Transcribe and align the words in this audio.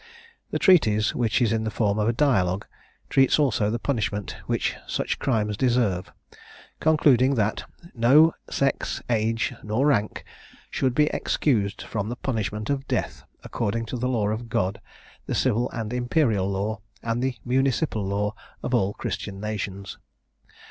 The 0.49 0.57
treatise, 0.57 1.13
which 1.13 1.43
is 1.43 1.53
in 1.53 1.63
the 1.63 1.69
form 1.69 1.99
of 1.99 2.07
a 2.07 2.11
dialogue, 2.11 2.65
treats 3.07 3.37
also 3.37 3.67
of 3.67 3.71
the 3.71 3.77
punishment 3.77 4.35
which 4.47 4.75
such 4.87 5.19
crimes 5.19 5.55
deserve; 5.55 6.11
concluding, 6.79 7.35
that 7.35 7.65
[Illustration: 7.83 7.91
Meeting 7.93 8.09
of 8.09 8.25
Witches. 8.25 8.33
P. 8.47 8.63
468.] 9.05 9.05
"no 9.05 9.25
sex, 9.29 9.55
age, 9.61 9.63
nor 9.63 9.85
rank, 9.85 10.25
should 10.71 10.95
be 10.95 11.05
excused 11.15 11.83
from 11.83 12.09
the 12.09 12.15
punishment 12.15 12.71
of 12.71 12.87
death, 12.87 13.25
according 13.43 13.85
to 13.85 13.95
the 13.95 14.09
law 14.09 14.29
of 14.29 14.49
God, 14.49 14.81
the 15.27 15.35
civil 15.35 15.69
and 15.69 15.93
imperial 15.93 16.49
law, 16.49 16.81
and 17.03 17.21
the 17.21 17.35
municipal 17.45 18.03
law 18.03 18.33
of 18.63 18.73
all 18.73 18.95
Christian 18.95 19.39
nations." 19.39 19.99